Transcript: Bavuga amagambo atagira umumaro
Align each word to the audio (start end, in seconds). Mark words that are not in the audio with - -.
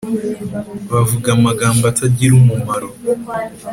Bavuga 0.91 1.27
amagambo 1.37 1.83
atagira 1.91 2.33
umumaro 2.41 2.89